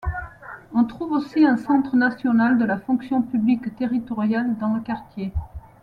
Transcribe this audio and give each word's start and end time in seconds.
On 0.73 0.83
trouve 0.83 1.11
aussi 1.11 1.45
un 1.45 1.57
centre 1.57 1.95
national 1.95 2.57
de 2.57 2.65
la 2.65 2.79
fonction 2.79 3.21
publique 3.21 3.75
territoriale 3.75 4.57
dans 4.57 4.73
le 4.73 4.81
quartier. 4.81 5.31